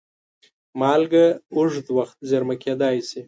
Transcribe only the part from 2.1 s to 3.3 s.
زېرمه کېدای شي.